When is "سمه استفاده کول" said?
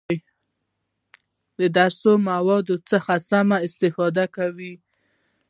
3.29-4.59